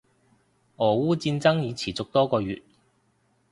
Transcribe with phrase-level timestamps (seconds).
[0.77, 2.63] 俄烏戰爭已持續多個月